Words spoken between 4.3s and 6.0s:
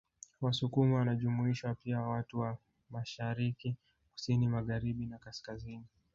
Magharibina kaskazini